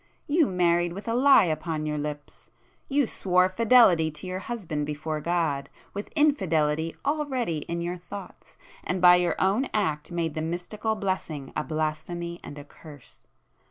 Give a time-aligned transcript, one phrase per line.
[0.25, 2.49] You married with a lie upon your lips;
[2.89, 8.99] you swore fidelity to your husband before God, with infidelity already in your thoughts, and
[8.99, 13.25] by your own act made the mystical blessing a blasphemy and a curse!